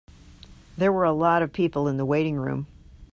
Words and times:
There 0.79 0.91
were 0.91 1.03
a 1.03 1.11
lot 1.11 1.43
of 1.43 1.53
people 1.53 1.87
in 1.87 1.97
the 1.97 2.05
waiting 2.05 2.35
room. 2.37 2.65